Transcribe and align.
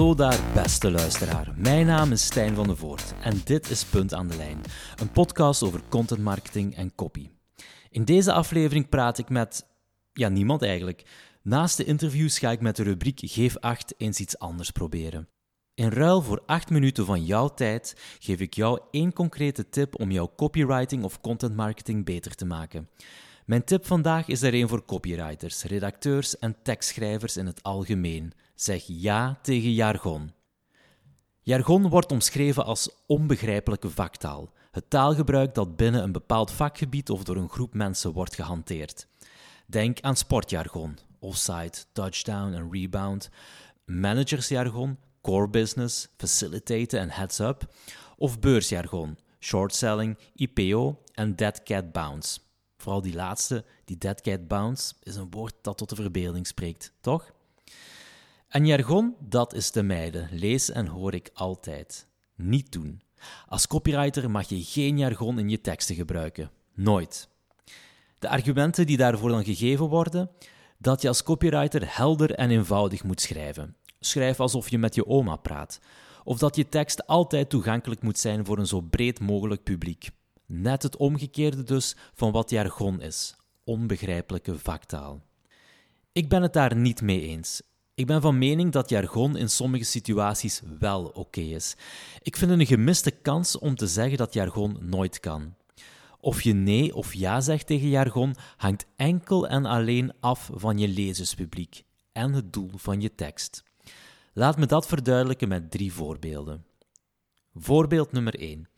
Hallo 0.00 0.14
daar, 0.14 0.52
beste 0.54 0.90
luisteraar. 0.90 1.52
Mijn 1.56 1.86
naam 1.86 2.12
is 2.12 2.24
Stijn 2.24 2.54
van 2.54 2.66
de 2.66 2.76
Voort 2.76 3.14
en 3.22 3.40
dit 3.44 3.70
is 3.70 3.84
Punt 3.84 4.14
aan 4.14 4.28
de 4.28 4.36
Lijn, 4.36 4.60
een 4.96 5.10
podcast 5.10 5.62
over 5.62 5.82
content 5.88 6.20
marketing 6.20 6.76
en 6.76 6.94
copy. 6.94 7.30
In 7.90 8.04
deze 8.04 8.32
aflevering 8.32 8.88
praat 8.88 9.18
ik 9.18 9.28
met, 9.28 9.66
ja, 10.12 10.28
niemand 10.28 10.62
eigenlijk. 10.62 11.02
Naast 11.42 11.76
de 11.76 11.84
interviews 11.84 12.38
ga 12.38 12.50
ik 12.50 12.60
met 12.60 12.76
de 12.76 12.82
rubriek 12.82 13.20
Geef 13.22 13.56
8 13.56 13.94
eens 13.96 14.20
iets 14.20 14.38
anders 14.38 14.70
proberen. 14.70 15.28
In 15.74 15.88
ruil 15.88 16.22
voor 16.22 16.42
8 16.46 16.70
minuten 16.70 17.06
van 17.06 17.24
jouw 17.24 17.48
tijd 17.48 17.96
geef 18.18 18.40
ik 18.40 18.54
jou 18.54 18.80
één 18.90 19.12
concrete 19.12 19.68
tip 19.68 20.00
om 20.00 20.10
jouw 20.10 20.32
copywriting 20.36 21.04
of 21.04 21.20
content 21.20 21.56
marketing 21.56 22.04
beter 22.04 22.34
te 22.34 22.44
maken. 22.44 22.88
Mijn 23.44 23.64
tip 23.64 23.86
vandaag 23.86 24.28
is 24.28 24.42
er 24.42 24.54
een 24.54 24.68
voor 24.68 24.84
copywriters, 24.84 25.62
redacteurs 25.62 26.38
en 26.38 26.56
tekstschrijvers 26.62 27.36
in 27.36 27.46
het 27.46 27.62
algemeen. 27.62 28.32
Zeg 28.60 28.84
ja 28.86 29.38
tegen 29.42 29.72
jargon. 29.72 30.32
Jargon 31.40 31.88
wordt 31.88 32.12
omschreven 32.12 32.64
als 32.64 32.90
onbegrijpelijke 33.06 33.90
vaktaal, 33.90 34.52
het 34.70 34.90
taalgebruik 34.90 35.54
dat 35.54 35.76
binnen 35.76 36.02
een 36.02 36.12
bepaald 36.12 36.50
vakgebied 36.50 37.10
of 37.10 37.24
door 37.24 37.36
een 37.36 37.48
groep 37.48 37.74
mensen 37.74 38.12
wordt 38.12 38.34
gehanteerd. 38.34 39.06
Denk 39.66 40.00
aan 40.00 40.16
sportjargon, 40.16 40.98
offside, 41.18 41.72
touchdown 41.92 42.52
en 42.52 42.68
rebound, 42.72 43.30
managersjargon, 43.84 44.98
core 45.20 45.48
business, 45.48 46.08
facilitaten 46.16 47.00
en 47.00 47.10
heads-up, 47.10 47.74
of 48.16 48.38
beursjargon, 48.38 49.18
short 49.38 49.74
selling, 49.74 50.18
IPO 50.34 51.02
en 51.14 51.36
dead 51.36 51.62
cat 51.62 51.92
bounce. 51.92 52.40
Vooral 52.76 53.00
die 53.00 53.14
laatste, 53.14 53.64
die 53.84 53.98
dead 53.98 54.20
cat 54.20 54.48
bounce, 54.48 54.94
is 55.02 55.16
een 55.16 55.30
woord 55.30 55.54
dat 55.62 55.78
tot 55.78 55.88
de 55.88 55.94
verbeelding 55.94 56.46
spreekt, 56.46 56.92
toch? 57.00 57.38
En 58.50 58.66
jargon, 58.66 59.16
dat 59.18 59.54
is 59.54 59.70
te 59.70 59.82
mijden. 59.82 60.28
Lees 60.30 60.70
en 60.70 60.86
hoor 60.86 61.14
ik 61.14 61.30
altijd. 61.34 62.06
Niet 62.34 62.72
doen. 62.72 63.02
Als 63.46 63.66
copywriter 63.66 64.30
mag 64.30 64.48
je 64.48 64.62
geen 64.62 64.98
jargon 64.98 65.38
in 65.38 65.48
je 65.48 65.60
teksten 65.60 65.94
gebruiken. 65.94 66.50
Nooit. 66.74 67.28
De 68.18 68.28
argumenten 68.28 68.86
die 68.86 68.96
daarvoor 68.96 69.30
dan 69.30 69.44
gegeven 69.44 69.88
worden, 69.88 70.30
dat 70.78 71.02
je 71.02 71.08
als 71.08 71.22
copywriter 71.22 71.96
helder 71.96 72.34
en 72.34 72.50
eenvoudig 72.50 73.04
moet 73.04 73.20
schrijven. 73.20 73.76
Schrijf 74.00 74.40
alsof 74.40 74.68
je 74.68 74.78
met 74.78 74.94
je 74.94 75.06
oma 75.06 75.36
praat. 75.36 75.80
Of 76.24 76.38
dat 76.38 76.56
je 76.56 76.68
tekst 76.68 77.06
altijd 77.06 77.50
toegankelijk 77.50 78.02
moet 78.02 78.18
zijn 78.18 78.44
voor 78.44 78.58
een 78.58 78.66
zo 78.66 78.80
breed 78.80 79.20
mogelijk 79.20 79.62
publiek. 79.62 80.10
Net 80.46 80.82
het 80.82 80.96
omgekeerde 80.96 81.62
dus 81.62 81.96
van 82.14 82.32
wat 82.32 82.50
jargon 82.50 83.00
is: 83.00 83.36
onbegrijpelijke 83.64 84.58
vaktaal. 84.58 85.22
Ik 86.12 86.28
ben 86.28 86.42
het 86.42 86.52
daar 86.52 86.76
niet 86.76 87.02
mee 87.02 87.20
eens. 87.20 87.62
Ik 88.00 88.06
ben 88.06 88.20
van 88.20 88.38
mening 88.38 88.72
dat 88.72 88.88
jargon 88.88 89.36
in 89.36 89.50
sommige 89.50 89.84
situaties 89.84 90.62
wel 90.78 91.04
oké 91.04 91.40
is. 91.40 91.76
Ik 92.22 92.36
vind 92.36 92.50
het 92.50 92.60
een 92.60 92.66
gemiste 92.66 93.10
kans 93.10 93.58
om 93.58 93.74
te 93.74 93.86
zeggen 93.86 94.18
dat 94.18 94.34
jargon 94.34 94.76
nooit 94.80 95.20
kan. 95.20 95.54
Of 96.20 96.42
je 96.42 96.52
nee 96.52 96.94
of 96.94 97.14
ja 97.14 97.40
zegt 97.40 97.66
tegen 97.66 97.88
jargon 97.88 98.34
hangt 98.56 98.86
enkel 98.96 99.48
en 99.48 99.64
alleen 99.64 100.12
af 100.20 100.50
van 100.54 100.78
je 100.78 100.88
lezerspubliek 100.88 101.82
en 102.12 102.32
het 102.32 102.52
doel 102.52 102.70
van 102.76 103.00
je 103.00 103.14
tekst. 103.14 103.62
Laat 104.32 104.58
me 104.58 104.66
dat 104.66 104.86
verduidelijken 104.86 105.48
met 105.48 105.70
drie 105.70 105.92
voorbeelden. 105.92 106.64
Voorbeeld 107.54 108.12
nummer 108.12 108.34
1. 108.34 108.68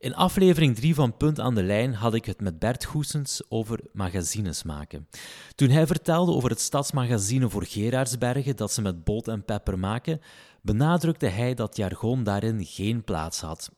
In 0.00 0.14
aflevering 0.14 0.76
3 0.76 0.94
van 0.94 1.16
Punt 1.16 1.40
aan 1.40 1.54
de 1.54 1.62
Lijn 1.62 1.94
had 1.94 2.14
ik 2.14 2.24
het 2.24 2.40
met 2.40 2.58
Bert 2.58 2.84
Goesens 2.84 3.42
over 3.48 3.80
magazines 3.92 4.62
maken. 4.62 5.08
Toen 5.54 5.68
hij 5.68 5.86
vertelde 5.86 6.32
over 6.32 6.50
het 6.50 6.60
stadsmagazine 6.60 7.48
voor 7.48 7.64
Gerardsbergen 7.64 8.56
dat 8.56 8.72
ze 8.72 8.82
met 8.82 9.04
Bolt 9.04 9.28
en 9.28 9.44
Pepper 9.44 9.78
maken, 9.78 10.20
benadrukte 10.62 11.26
hij 11.26 11.54
dat 11.54 11.76
jargon 11.76 12.22
daarin 12.22 12.64
geen 12.64 13.04
plaats 13.04 13.40
had. 13.40 13.70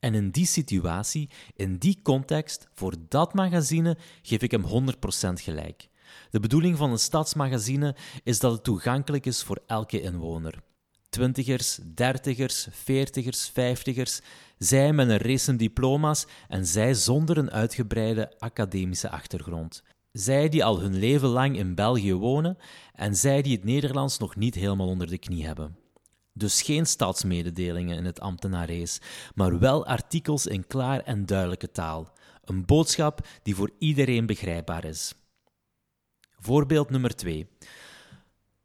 En 0.00 0.14
in 0.14 0.30
die 0.30 0.46
situatie, 0.46 1.30
in 1.54 1.76
die 1.76 2.00
context, 2.02 2.68
voor 2.74 2.94
dat 3.08 3.34
magazine, 3.34 3.96
geef 4.22 4.42
ik 4.42 4.50
hem 4.50 4.64
100% 4.64 5.32
gelijk. 5.32 5.88
De 6.30 6.40
bedoeling 6.40 6.76
van 6.76 6.90
een 6.90 6.98
stadsmagazine 6.98 7.96
is 8.24 8.38
dat 8.38 8.52
het 8.52 8.64
toegankelijk 8.64 9.26
is 9.26 9.42
voor 9.42 9.62
elke 9.66 10.00
inwoner. 10.00 10.54
Twintigers, 11.08 11.78
dertigers, 11.94 12.66
veertigers, 12.70 13.48
vijftigers, 13.48 14.20
zij 14.58 14.92
met 14.92 15.08
een 15.08 15.18
race 15.18 15.56
diploma's 15.56 16.26
en 16.48 16.66
zij 16.66 16.94
zonder 16.94 17.38
een 17.38 17.50
uitgebreide 17.50 18.32
academische 18.38 19.10
achtergrond. 19.10 19.82
Zij 20.12 20.48
die 20.48 20.64
al 20.64 20.80
hun 20.80 20.98
leven 20.98 21.28
lang 21.28 21.56
in 21.56 21.74
België 21.74 22.14
wonen 22.14 22.58
en 22.92 23.16
zij 23.16 23.42
die 23.42 23.56
het 23.56 23.64
Nederlands 23.64 24.18
nog 24.18 24.36
niet 24.36 24.54
helemaal 24.54 24.88
onder 24.88 25.06
de 25.06 25.18
knie 25.18 25.46
hebben. 25.46 25.76
Dus 26.32 26.62
geen 26.62 26.86
stadsmededelingen 26.86 27.96
in 27.96 28.04
het 28.04 28.20
ambtenarees, 28.20 29.00
maar 29.34 29.58
wel 29.58 29.86
artikels 29.86 30.46
in 30.46 30.66
klaar 30.66 31.00
en 31.00 31.26
duidelijke 31.26 31.70
taal. 31.70 32.12
Een 32.44 32.64
boodschap 32.64 33.26
die 33.42 33.54
voor 33.54 33.70
iedereen 33.78 34.26
begrijpbaar 34.26 34.84
is. 34.84 35.14
Voorbeeld 36.38 36.90
nummer 36.90 37.16
2. 37.16 37.48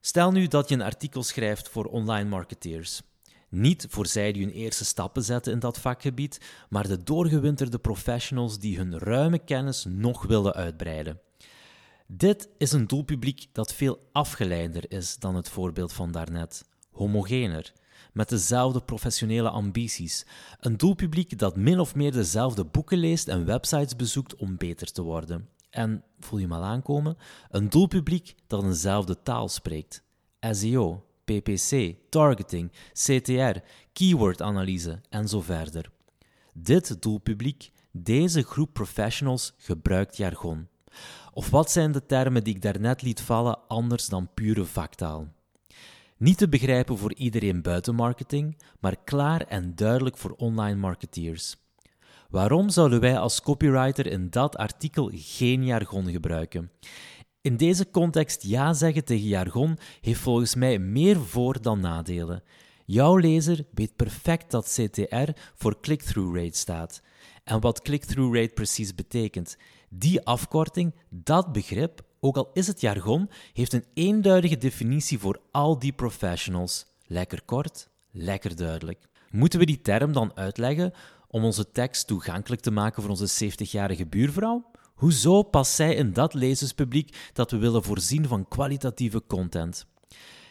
Stel 0.05 0.31
nu 0.31 0.47
dat 0.47 0.69
je 0.69 0.75
een 0.75 0.81
artikel 0.81 1.23
schrijft 1.23 1.69
voor 1.69 1.85
online 1.85 2.29
marketeers. 2.29 3.01
Niet 3.49 3.85
voor 3.89 4.07
zij 4.07 4.31
die 4.31 4.43
hun 4.43 4.53
eerste 4.53 4.85
stappen 4.85 5.23
zetten 5.23 5.53
in 5.53 5.59
dat 5.59 5.79
vakgebied, 5.79 6.39
maar 6.69 6.87
de 6.87 7.03
doorgewinterde 7.03 7.79
professionals 7.79 8.59
die 8.59 8.77
hun 8.77 8.97
ruime 8.97 9.39
kennis 9.39 9.85
nog 9.89 10.23
willen 10.23 10.53
uitbreiden. 10.53 11.19
Dit 12.07 12.49
is 12.57 12.71
een 12.71 12.87
doelpubliek 12.87 13.47
dat 13.51 13.73
veel 13.73 14.09
afgeleider 14.11 14.91
is 14.91 15.17
dan 15.17 15.35
het 15.35 15.49
voorbeeld 15.49 15.93
van 15.93 16.11
daarnet, 16.11 16.65
homogener, 16.91 17.73
met 18.13 18.29
dezelfde 18.29 18.81
professionele 18.81 19.49
ambities. 19.49 20.25
Een 20.59 20.77
doelpubliek 20.77 21.37
dat 21.39 21.55
min 21.55 21.79
of 21.79 21.95
meer 21.95 22.11
dezelfde 22.11 22.65
boeken 22.65 22.97
leest 22.97 23.27
en 23.27 23.45
websites 23.45 23.95
bezoekt 23.95 24.35
om 24.35 24.57
beter 24.57 24.91
te 24.91 25.01
worden. 25.01 25.49
En, 25.73 26.03
voel 26.19 26.39
je 26.39 26.47
mal 26.47 26.63
aankomen, 26.63 27.17
een 27.49 27.69
doelpubliek 27.69 28.35
dat 28.47 28.63
eenzelfde 28.63 29.21
taal 29.21 29.49
spreekt. 29.49 30.03
SEO, 30.39 31.05
PPC, 31.23 31.95
targeting, 32.09 32.71
CTR, 32.93 33.57
keywordanalyse 33.93 35.01
en 35.09 35.27
zo 35.27 35.41
verder. 35.41 35.91
Dit 36.53 37.01
doelpubliek, 37.01 37.71
deze 37.91 38.41
groep 38.41 38.73
professionals, 38.73 39.53
gebruikt 39.57 40.17
jargon. 40.17 40.67
Of 41.31 41.49
wat 41.49 41.71
zijn 41.71 41.91
de 41.91 42.05
termen 42.05 42.43
die 42.43 42.55
ik 42.55 42.61
daarnet 42.61 43.01
liet 43.01 43.21
vallen 43.21 43.67
anders 43.67 44.07
dan 44.07 44.29
pure 44.33 44.65
vaktaal? 44.65 45.27
Niet 46.17 46.37
te 46.37 46.49
begrijpen 46.49 46.97
voor 46.97 47.13
iedereen 47.13 47.61
buiten 47.61 47.95
marketing, 47.95 48.57
maar 48.79 49.03
klaar 49.03 49.41
en 49.41 49.75
duidelijk 49.75 50.17
voor 50.17 50.31
online 50.31 50.79
marketeers. 50.79 51.62
Waarom 52.33 52.69
zouden 52.69 52.99
wij 52.99 53.17
als 53.17 53.41
copywriter 53.41 54.07
in 54.07 54.29
dat 54.29 54.55
artikel 54.55 55.09
geen 55.13 55.65
jargon 55.65 56.11
gebruiken? 56.11 56.71
In 57.41 57.57
deze 57.57 57.89
context 57.89 58.43
ja 58.43 58.73
zeggen 58.73 59.05
tegen 59.05 59.27
jargon 59.27 59.77
heeft 60.01 60.19
volgens 60.19 60.55
mij 60.55 60.79
meer 60.79 61.19
voor- 61.19 61.61
dan 61.61 61.79
nadelen. 61.79 62.43
Jouw 62.85 63.17
lezer 63.17 63.65
weet 63.73 63.95
perfect 63.95 64.51
dat 64.51 64.77
CTR 64.79 65.29
voor 65.55 65.79
click-through 65.81 66.37
rate 66.37 66.57
staat. 66.57 67.01
En 67.43 67.59
wat 67.59 67.81
click-through 67.81 68.35
rate 68.35 68.53
precies 68.53 68.95
betekent. 68.95 69.57
Die 69.89 70.21
afkorting, 70.25 70.95
dat 71.09 71.51
begrip, 71.51 72.01
ook 72.19 72.37
al 72.37 72.49
is 72.53 72.67
het 72.67 72.81
jargon, 72.81 73.29
heeft 73.53 73.73
een 73.73 73.85
eenduidige 73.93 74.57
definitie 74.57 75.19
voor 75.19 75.39
al 75.51 75.79
die 75.79 75.93
professionals. 75.93 76.85
Lekker 77.05 77.41
kort, 77.45 77.89
lekker 78.11 78.55
duidelijk. 78.55 79.11
Moeten 79.29 79.59
we 79.59 79.65
die 79.65 79.81
term 79.81 80.13
dan 80.13 80.31
uitleggen 80.35 80.93
om 81.33 81.43
onze 81.43 81.71
tekst 81.71 82.07
toegankelijk 82.07 82.61
te 82.61 82.71
maken 82.71 83.01
voor 83.01 83.11
onze 83.11 83.51
70-jarige 83.51 84.05
buurvrouw? 84.05 84.71
Hoezo 84.95 85.43
past 85.43 85.71
zij 85.71 85.95
in 85.95 86.13
dat 86.13 86.33
lezerspubliek 86.33 87.29
dat 87.33 87.51
we 87.51 87.57
willen 87.57 87.83
voorzien 87.83 88.27
van 88.27 88.47
kwalitatieve 88.47 89.23
content? 89.27 89.85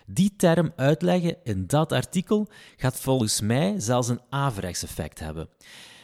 Die 0.07 0.37
term 0.37 0.73
uitleggen 0.77 1.37
in 1.45 1.67
dat 1.67 1.93
artikel 1.93 2.49
gaat 2.77 3.01
volgens 3.01 3.41
mij 3.41 3.81
zelfs 3.81 4.09
een 4.09 4.21
averechts 4.29 4.83
effect 4.83 5.19
hebben. 5.19 5.49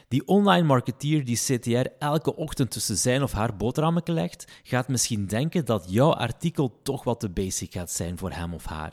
Die 0.09 0.27
online 0.27 0.67
marketeer 0.67 1.25
die 1.25 1.37
CTR 1.37 1.91
elke 1.99 2.37
ochtend 2.37 2.71
tussen 2.71 2.97
zijn 2.97 3.23
of 3.23 3.33
haar 3.33 3.57
boterhammen 3.57 4.03
legt, 4.05 4.45
gaat 4.63 4.89
misschien 4.89 5.27
denken 5.27 5.65
dat 5.65 5.85
jouw 5.89 6.13
artikel 6.13 6.79
toch 6.83 7.05
wat 7.05 7.21
te 7.21 7.29
basic 7.29 7.73
gaat 7.73 7.91
zijn 7.91 8.19
voor 8.19 8.33
hem 8.33 8.55
of 8.55 8.65
haar. 8.65 8.93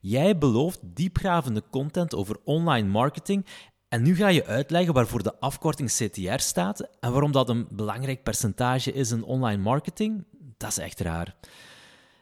Jij 0.00 0.38
belooft 0.38 0.80
diepgravende 0.82 1.62
content 1.70 2.14
over 2.14 2.36
online 2.44 2.88
marketing 2.88 3.46
en 3.96 4.02
nu 4.02 4.16
ga 4.16 4.28
je 4.28 4.46
uitleggen 4.46 4.94
waarvoor 4.94 5.22
de 5.22 5.40
afkorting 5.40 5.90
CTR 5.90 6.38
staat 6.38 6.88
en 7.00 7.10
waarom 7.10 7.32
dat 7.32 7.48
een 7.48 7.66
belangrijk 7.70 8.22
percentage 8.22 8.92
is 8.92 9.10
in 9.10 9.22
online 9.22 9.62
marketing. 9.62 10.24
Dat 10.56 10.70
is 10.70 10.78
echt 10.78 11.00
raar. 11.00 11.36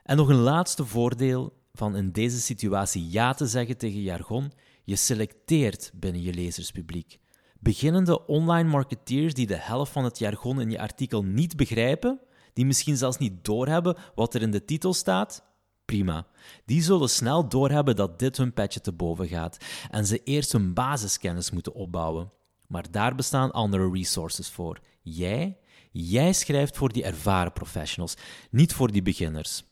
En 0.03 0.17
nog 0.17 0.29
een 0.29 0.41
laatste 0.41 0.85
voordeel 0.85 1.53
van 1.73 1.97
in 1.97 2.13
deze 2.13 2.41
situatie 2.41 3.11
ja 3.11 3.33
te 3.33 3.47
zeggen 3.47 3.77
tegen 3.77 4.01
jargon. 4.01 4.53
Je 4.85 4.97
selecteert 4.97 5.91
binnen 5.95 6.23
je 6.23 6.35
lezerspubliek. 6.35 7.19
Beginnende 7.61 8.27
online 8.27 8.69
marketeers 8.69 9.35
die 9.35 9.47
de 9.47 9.59
helft 9.59 9.93
van 9.93 10.05
het 10.05 10.19
jargon 10.19 10.61
in 10.61 10.71
je 10.71 10.81
artikel 10.81 11.23
niet 11.25 11.57
begrijpen, 11.57 12.21
die 12.53 12.67
misschien 12.67 12.97
zelfs 12.97 13.19
niet 13.19 13.45
doorhebben 13.45 13.97
wat 14.15 14.35
er 14.35 14.43
in 14.43 14.51
de 14.51 14.65
titel 14.65 14.95
staat, 14.95 15.45
Prima. 15.85 16.27
Die 16.65 16.83
zullen 16.83 17.11
snel 17.11 17.49
doorhebben 17.49 17.97
dat 17.97 18.19
dit 18.19 18.37
hun 18.37 18.53
petje 18.53 18.81
te 18.81 18.93
boven 18.93 19.29
gaat 19.29 19.57
en 19.91 20.07
ze 20.07 20.23
eerst 20.23 20.53
hun 20.53 20.75
basiskennis 20.75 21.51
moeten 21.51 21.75
opbouwen. 21.75 22.33
Maar 22.67 22.91
daar 22.91 23.15
bestaan 23.15 23.53
andere 23.53 23.91
resources 23.91 24.49
voor. 24.49 24.79
Jij, 25.03 25.59
jij 25.93 26.33
schrijft 26.33 26.77
voor 26.77 26.93
die 26.93 27.05
ervaren 27.05 27.53
professionals, 27.53 28.15
niet 28.51 28.73
voor 28.73 28.93
die 28.93 29.03
beginners. 29.03 29.65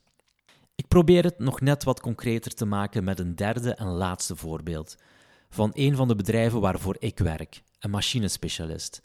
Ik 0.75 0.87
probeer 0.87 1.23
het 1.23 1.39
nog 1.39 1.61
net 1.61 1.83
wat 1.83 1.99
concreter 1.99 2.53
te 2.53 2.65
maken 2.65 3.03
met 3.03 3.19
een 3.19 3.35
derde 3.35 3.73
en 3.73 3.87
laatste 3.87 4.35
voorbeeld. 4.35 4.95
Van 5.49 5.71
een 5.73 5.95
van 5.95 6.07
de 6.07 6.15
bedrijven 6.15 6.61
waarvoor 6.61 6.95
ik 6.99 7.19
werk, 7.19 7.63
een 7.79 7.89
machinespecialist. 7.89 9.01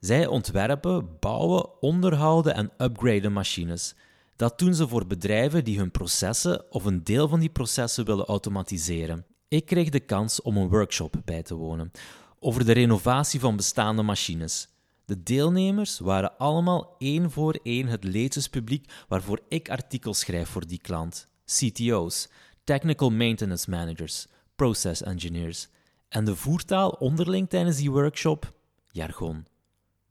Zij 0.00 0.26
ontwerpen, 0.26 1.18
bouwen, 1.18 1.80
onderhouden 1.80 2.54
en 2.54 2.70
upgraden 2.78 3.32
machines. 3.32 3.94
Dat 4.38 4.58
doen 4.58 4.74
ze 4.74 4.88
voor 4.88 5.06
bedrijven 5.06 5.64
die 5.64 5.78
hun 5.78 5.90
processen 5.90 6.72
of 6.72 6.84
een 6.84 7.04
deel 7.04 7.28
van 7.28 7.40
die 7.40 7.48
processen 7.48 8.04
willen 8.04 8.24
automatiseren. 8.26 9.26
Ik 9.48 9.66
kreeg 9.66 9.88
de 9.88 10.00
kans 10.00 10.42
om 10.42 10.56
een 10.56 10.68
workshop 10.68 11.14
bij 11.24 11.42
te 11.42 11.54
wonen 11.54 11.90
over 12.38 12.64
de 12.64 12.72
renovatie 12.72 13.40
van 13.40 13.56
bestaande 13.56 14.02
machines. 14.02 14.68
De 15.04 15.22
deelnemers 15.22 15.98
waren 15.98 16.36
allemaal 16.36 16.94
één 16.98 17.30
voor 17.30 17.58
één 17.62 17.86
het 17.86 18.04
lezerspubliek 18.04 18.92
waarvoor 19.08 19.40
ik 19.48 19.70
artikels 19.70 20.18
schrijf 20.18 20.48
voor 20.48 20.66
die 20.66 20.80
klant. 20.80 21.28
CTO's, 21.44 22.28
Technical 22.64 23.10
Maintenance 23.10 23.70
Managers, 23.70 24.26
Process 24.56 25.02
Engineers. 25.02 25.68
En 26.08 26.24
de 26.24 26.36
voertaal 26.36 26.90
onderling 26.90 27.48
tijdens 27.48 27.76
die 27.76 27.90
workshop? 27.90 28.52
Jargon. 28.90 29.46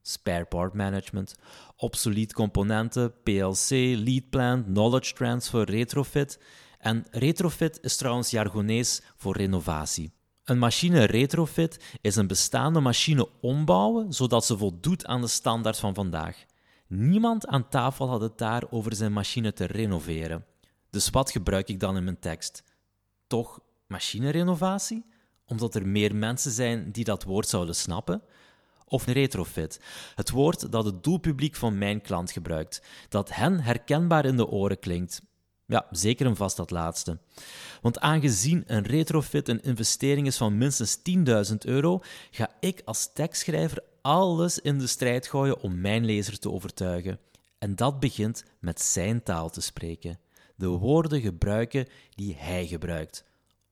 Spare 0.08 0.46
part 0.46 0.74
management, 0.74 1.36
obsolete 1.76 2.34
componenten, 2.34 3.14
PLC, 3.24 3.70
lead 3.98 4.30
plan, 4.30 4.64
knowledge 4.64 5.14
transfer, 5.14 5.70
retrofit. 5.70 6.40
En 6.80 7.06
retrofit 7.12 7.80
is 7.82 7.98
trouwens 7.98 8.30
jargonees 8.30 9.02
voor 9.16 9.38
renovatie. 9.38 10.12
Een 10.44 10.60
machine 10.60 11.04
retrofit 11.04 11.98
is 12.02 12.16
een 12.16 12.28
bestaande 12.28 12.80
machine 12.80 13.30
ombouwen 13.42 14.14
zodat 14.14 14.46
ze 14.46 14.58
voldoet 14.58 15.06
aan 15.06 15.22
de 15.22 15.28
standaard 15.28 15.78
van 15.78 15.94
vandaag. 15.94 16.46
Niemand 16.88 17.48
aan 17.48 17.70
tafel 17.70 18.10
had 18.10 18.22
het 18.22 18.38
daar 18.38 18.64
over 18.70 18.96
zijn 18.96 19.14
machine 19.14 19.54
te 19.54 19.66
renoveren. 19.66 20.46
Dus 20.90 21.10
wat 21.10 21.32
gebruik 21.32 21.68
ik 21.68 21.80
dan 21.80 21.98
in 21.98 22.04
mijn 22.04 22.20
tekst? 22.20 22.64
Toch 23.28 23.60
machine-renovatie? 23.88 25.06
Omdat 25.46 25.76
er 25.76 25.88
meer 25.88 26.16
mensen 26.16 26.52
zijn 26.52 26.92
die 26.92 27.04
dat 27.04 27.24
woord 27.24 27.48
zouden 27.48 27.76
snappen? 27.76 28.22
Of 28.88 29.06
retrofit, 29.06 29.80
het 30.16 30.30
woord 30.30 30.72
dat 30.72 30.86
het 30.86 31.04
doelpubliek 31.04 31.56
van 31.56 31.78
mijn 31.78 32.02
klant 32.02 32.32
gebruikt, 32.32 32.82
dat 33.10 33.34
hen 33.34 33.60
herkenbaar 33.60 34.26
in 34.26 34.38
de 34.38 34.48
oren 34.48 34.80
klinkt. 34.80 35.22
Ja, 35.66 35.88
zeker 35.92 36.26
en 36.26 36.36
vast 36.36 36.58
dat 36.58 36.72
laatste. 36.72 37.20
Want 37.82 38.00
aangezien 38.00 38.64
een 38.68 38.86
retrofit 38.86 39.48
een 39.48 39.62
investering 39.62 40.28
is 40.28 40.38
van 40.38 40.58
minstens 40.58 40.98
10.000 41.52 41.56
euro, 41.58 42.02
ga 42.32 42.50
ik 42.60 42.82
als 42.86 43.14
tekstschrijver 43.14 43.84
alles 44.02 44.60
in 44.60 44.80
de 44.80 44.88
strijd 44.88 45.28
gooien 45.28 45.62
om 45.62 45.82
mijn 45.82 46.06
lezer 46.06 46.40
te 46.40 46.52
overtuigen. 46.52 47.20
En 47.60 47.76
dat 47.76 48.00
begint 48.00 48.44
met 48.60 48.82
zijn 48.82 49.24
taal 49.24 49.50
te 49.50 49.62
spreken. 49.62 50.20
De 50.56 50.68
woorden 50.68 51.22
gebruiken 51.22 51.88
die 52.16 52.36
hij 52.38 52.68
gebruikt. 52.68 53.24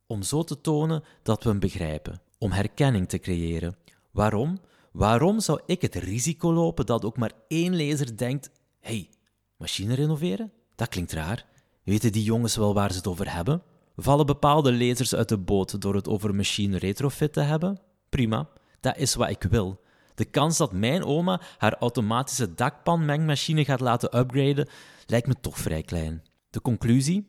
Om 0.07 0.23
zo 0.23 0.43
te 0.43 0.61
tonen 0.61 1.03
dat 1.23 1.43
we 1.43 1.49
hem 1.49 1.59
begrijpen. 1.59 2.21
Om 2.37 2.51
herkenning 2.51 3.09
te 3.09 3.19
creëren. 3.19 3.75
Waarom? 4.11 4.59
Waarom 4.95 5.39
zou 5.39 5.59
ik 5.65 5.81
het 5.81 5.95
risico 5.95 6.53
lopen 6.53 6.85
dat 6.85 7.05
ook 7.05 7.17
maar 7.17 7.31
één 7.47 7.75
lezer 7.75 8.17
denkt: 8.17 8.49
hey, 8.79 9.09
machine 9.57 9.93
renoveren? 9.93 10.51
Dat 10.75 10.87
klinkt 10.87 11.11
raar. 11.11 11.45
Weten 11.83 12.11
die 12.11 12.23
jongens 12.23 12.55
wel 12.55 12.73
waar 12.73 12.91
ze 12.91 12.97
het 12.97 13.07
over 13.07 13.33
hebben? 13.33 13.61
Vallen 13.95 14.25
bepaalde 14.25 14.71
lezers 14.71 15.15
uit 15.15 15.29
de 15.29 15.37
boot 15.37 15.81
door 15.81 15.95
het 15.95 16.07
over 16.07 16.35
machine 16.35 16.77
retrofit 16.77 17.33
te 17.33 17.41
hebben? 17.41 17.79
Prima, 18.09 18.49
dat 18.79 18.97
is 18.97 19.15
wat 19.15 19.29
ik 19.29 19.43
wil. 19.43 19.81
De 20.13 20.25
kans 20.25 20.57
dat 20.57 20.71
mijn 20.71 21.03
oma 21.03 21.41
haar 21.57 21.75
automatische 21.79 22.53
dakpanmengmachine 22.53 23.65
gaat 23.65 23.79
laten 23.79 24.17
upgraden 24.17 24.69
lijkt 25.05 25.27
me 25.27 25.35
toch 25.41 25.57
vrij 25.57 25.83
klein. 25.83 26.23
De 26.49 26.61
conclusie? 26.61 27.27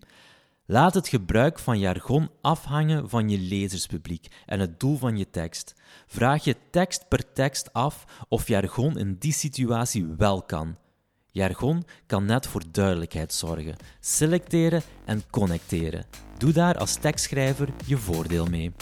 Laat 0.68 0.94
het 0.94 1.08
gebruik 1.08 1.58
van 1.58 1.78
jargon 1.78 2.30
afhangen 2.40 3.08
van 3.08 3.28
je 3.28 3.38
lezerspubliek 3.38 4.26
en 4.46 4.60
het 4.60 4.80
doel 4.80 4.96
van 4.96 5.16
je 5.16 5.30
tekst. 5.30 5.74
Vraag 6.06 6.44
je 6.44 6.56
tekst 6.70 7.08
per 7.08 7.32
tekst 7.32 7.72
af 7.72 8.24
of 8.28 8.48
jargon 8.48 8.98
in 8.98 9.16
die 9.18 9.32
situatie 9.32 10.06
wel 10.16 10.42
kan. 10.42 10.76
Jargon 11.30 11.84
kan 12.06 12.24
net 12.24 12.46
voor 12.46 12.62
duidelijkheid 12.70 13.32
zorgen, 13.32 13.76
selecteren 14.00 14.82
en 15.04 15.22
connecteren. 15.30 16.04
Doe 16.38 16.52
daar 16.52 16.78
als 16.78 16.94
tekstschrijver 16.94 17.68
je 17.84 17.96
voordeel 17.96 18.46
mee. 18.46 18.72